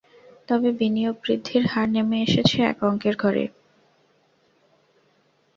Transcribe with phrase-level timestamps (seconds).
[0.49, 3.45] তবে বিনিয়োগ বৃদ্ধির হার নেমে এসেছে এক অঙ্কের ঘরে।